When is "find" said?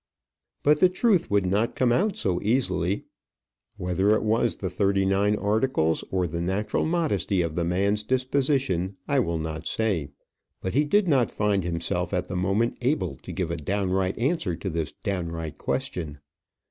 11.29-11.63